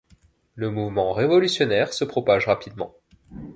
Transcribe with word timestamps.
Le 0.55 0.71
mouvement 0.71 1.13
révolutionnaire 1.13 1.93
se 1.93 2.03
propage 2.05 2.47
rapidement. 2.47 2.95